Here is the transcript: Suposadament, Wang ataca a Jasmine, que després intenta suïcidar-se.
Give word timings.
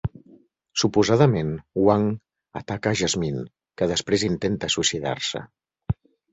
Suposadament, 0.83 1.51
Wang 1.89 2.07
ataca 2.63 2.95
a 2.95 2.99
Jasmine, 3.03 3.47
que 3.79 3.91
després 3.95 4.27
intenta 4.33 4.73
suïcidar-se. 4.79 5.47